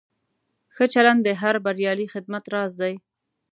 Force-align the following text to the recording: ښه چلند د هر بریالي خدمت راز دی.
ښه 0.75 0.85
چلند 0.93 1.21
د 1.23 1.29
هر 1.41 1.55
بریالي 1.65 2.05
خدمت 2.13 2.43
راز 2.53 2.73
دی. 2.81 2.93